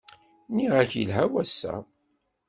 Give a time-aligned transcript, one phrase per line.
[0.51, 1.75] Nniɣ-ak yelha wass-a!